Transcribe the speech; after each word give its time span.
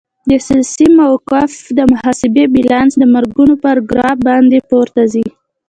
د 0.29 0.31
سیاسي 0.47 0.87
موقف 0.99 1.51
د 1.77 1.79
محاسبې 1.91 2.43
بیلانس 2.53 2.91
د 2.97 3.03
مرګونو 3.15 3.53
پر 3.63 3.75
ګراف 3.89 4.17
باندې 4.27 4.57
پورته 4.69 5.01
ځي. 5.13 5.25